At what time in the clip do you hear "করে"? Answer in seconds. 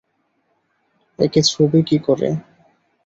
1.99-2.29